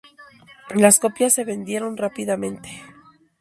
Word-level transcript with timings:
Las 0.73 0.97
copias 0.97 1.33
se 1.33 1.43
vendieron 1.45 1.95
rápidamente. 1.95 2.69